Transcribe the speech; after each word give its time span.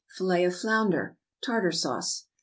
=Fillet 0.07 0.43
of 0.45 0.55
Flounder, 0.55 1.15
Tartar 1.45 1.71
Sauce. 1.71 2.25